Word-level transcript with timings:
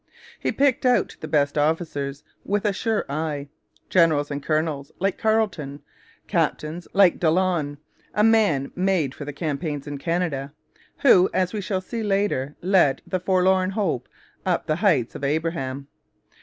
He 0.39 0.51
picked 0.51 0.83
out 0.83 1.15
the 1.19 1.27
best 1.27 1.59
officers 1.59 2.23
with 2.43 2.65
a 2.65 2.73
sure 2.73 3.05
eye: 3.07 3.49
generals 3.87 4.31
and 4.31 4.41
colonels, 4.41 4.91
like 4.97 5.15
Carleton; 5.19 5.83
captains; 6.25 6.87
like 6.93 7.19
Delaune, 7.19 7.77
a 8.15 8.23
man 8.23 8.71
made 8.75 9.13
for 9.13 9.25
the 9.25 9.31
campaigns 9.31 9.85
in 9.85 9.99
Canada, 9.99 10.53
who, 11.01 11.29
as 11.35 11.53
we 11.53 11.61
shall 11.61 11.81
see 11.81 12.01
later, 12.01 12.55
led 12.63 13.03
the 13.05 13.19
'Forlorn 13.19 13.69
Hope' 13.73 14.09
up 14.43 14.65
the 14.65 14.77
Heights 14.77 15.13
of 15.13 15.23
Abraham. 15.23 15.87